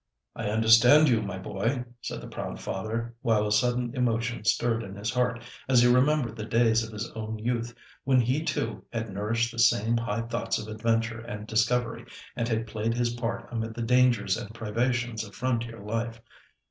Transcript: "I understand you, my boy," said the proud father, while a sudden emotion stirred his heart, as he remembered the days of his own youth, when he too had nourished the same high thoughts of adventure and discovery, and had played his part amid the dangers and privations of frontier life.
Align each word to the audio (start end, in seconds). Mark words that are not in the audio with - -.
"I 0.35 0.45
understand 0.49 1.09
you, 1.09 1.21
my 1.21 1.37
boy," 1.37 1.85
said 2.01 2.21
the 2.21 2.27
proud 2.27 2.59
father, 2.59 3.13
while 3.21 3.45
a 3.45 3.51
sudden 3.51 3.95
emotion 3.95 4.43
stirred 4.45 4.81
his 4.81 5.11
heart, 5.13 5.43
as 5.69 5.83
he 5.83 5.93
remembered 5.93 6.35
the 6.37 6.43
days 6.45 6.81
of 6.83 6.91
his 6.91 7.11
own 7.11 7.37
youth, 7.37 7.75
when 8.03 8.19
he 8.19 8.41
too 8.43 8.83
had 8.91 9.11
nourished 9.13 9.51
the 9.51 9.59
same 9.59 9.97
high 9.97 10.21
thoughts 10.23 10.57
of 10.57 10.67
adventure 10.67 11.19
and 11.21 11.45
discovery, 11.45 12.03
and 12.35 12.47
had 12.47 12.65
played 12.65 12.95
his 12.95 13.11
part 13.13 13.47
amid 13.53 13.75
the 13.75 13.83
dangers 13.83 14.37
and 14.37 14.55
privations 14.55 15.23
of 15.23 15.35
frontier 15.35 15.77
life. 15.79 16.19